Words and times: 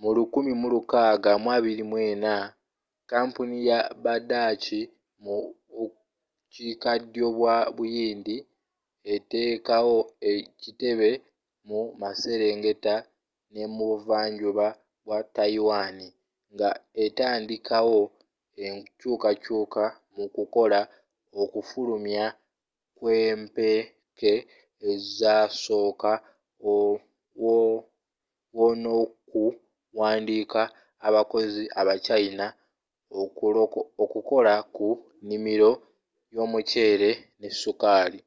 mu 0.00 0.08
1624 0.14 2.54
kampuni 3.10 3.56
ya 3.70 3.78
budaachi 4.02 4.80
mu 5.24 5.36
bukiikaddyo 5.74 7.26
bwa 7.36 7.54
buyindi 7.76 8.36
eteekawo 9.14 9.98
ekitebe 10.32 11.10
mumaserengeta 11.66 12.94
n'ebuva 13.52 14.18
njuba 14.32 14.66
bwa 15.04 15.18
tayiwani 15.34 16.06
nga 16.54 16.70
etandiikawo 17.04 18.00
enkyukakyuka 18.64 19.84
mu 20.14 20.24
kukola 20.34 20.80
okufulumya 21.40 22.24
kw'empeke 22.96 24.32
ezasooka 24.90 26.10
wo 28.54 28.66
n'okuwandiika 28.82 30.62
abakozi 31.06 31.62
aba 31.80 31.94
china 32.06 32.46
okukola 34.04 34.54
ku 34.74 34.88
nnimiro 35.22 35.70
y'omuceere 36.32 37.10
ne 37.40 37.48
sukaali 37.60 38.20